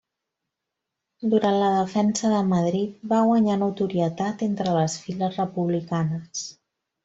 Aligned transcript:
Durant 1.33 1.57
la 1.63 1.67
defensa 1.75 2.31
de 2.31 2.39
Madrid 2.55 3.05
va 3.13 3.21
guanyar 3.29 3.61
notorietat 3.67 4.45
entre 4.49 4.77
les 4.81 4.99
files 5.07 5.41
republicanes. 5.45 6.47